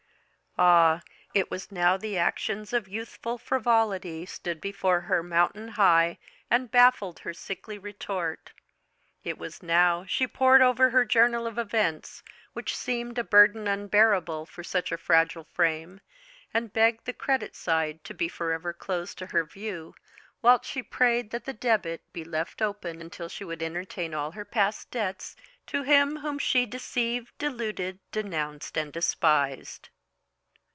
[0.57, 0.99] Ah!
[1.33, 6.17] it was now the actions of youthful frivolity stood before her mountain high
[6.49, 8.51] and baffled her sickly retort.
[9.23, 14.45] It was now she pored over her journal of events, which seemed a burthen unbearable
[14.45, 16.01] for such a fragile frame,
[16.53, 19.95] and begged the credit side to be for ever closed to her view,
[20.41, 24.31] whilst she prayed that the debit be left open until she would enter therein all
[24.31, 29.87] her past debts to him whom she deceived, deluded, denounced, and despised.